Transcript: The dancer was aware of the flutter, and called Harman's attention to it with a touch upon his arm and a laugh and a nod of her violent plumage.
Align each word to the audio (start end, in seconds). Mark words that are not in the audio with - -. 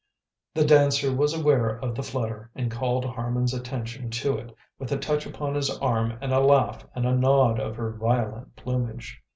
The 0.55 0.65
dancer 0.65 1.15
was 1.15 1.31
aware 1.31 1.77
of 1.77 1.93
the 1.93 2.01
flutter, 2.01 2.49
and 2.55 2.71
called 2.71 3.05
Harman's 3.05 3.53
attention 3.53 4.09
to 4.09 4.35
it 4.39 4.55
with 4.79 4.91
a 4.91 4.97
touch 4.97 5.27
upon 5.27 5.53
his 5.53 5.69
arm 5.77 6.17
and 6.21 6.33
a 6.33 6.39
laugh 6.39 6.83
and 6.95 7.05
a 7.05 7.13
nod 7.13 7.59
of 7.59 7.75
her 7.75 7.91
violent 7.91 8.55
plumage. 8.55 9.21